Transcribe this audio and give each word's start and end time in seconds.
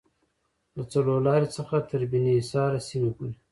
له 0.75 0.83
څلورلارې 0.91 1.47
څخه 1.57 1.75
تر 1.89 2.01
بیني 2.11 2.31
حصار 2.39 2.71
سیمې 2.87 3.11
پورې 3.17 3.33